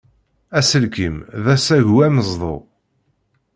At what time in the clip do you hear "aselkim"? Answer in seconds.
0.57-1.15